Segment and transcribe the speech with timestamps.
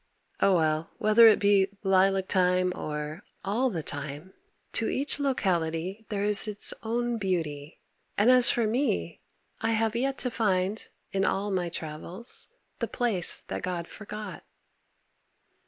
[0.39, 4.33] Oh, well, whether it be "lilac time" or "all the time"
[4.73, 7.77] to each locality there is its own beauty
[8.17, 9.21] and, as for me,
[9.61, 12.47] I have yet to find, in all my travels,
[12.79, 14.43] the "place that God forgot."